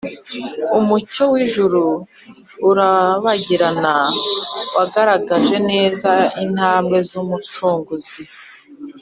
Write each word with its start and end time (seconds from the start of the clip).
umucyo 0.79 1.23
w’ijuru 1.31 1.83
urabagirana 2.69 3.95
wagaragaje 4.75 5.57
neza 5.71 6.11
intambwe 6.43 6.97
z’Umucunguzi 7.07 8.21